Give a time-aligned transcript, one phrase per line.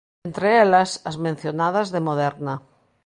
[0.27, 2.55] Entre elas, as mencionadas de Moderna.